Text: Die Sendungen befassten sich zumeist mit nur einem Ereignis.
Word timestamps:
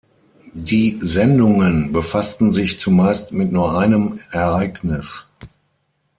Die 0.55 0.97
Sendungen 0.99 1.93
befassten 1.93 2.51
sich 2.53 2.79
zumeist 2.79 3.33
mit 3.33 3.51
nur 3.51 3.77
einem 3.77 4.17
Ereignis. 4.31 5.27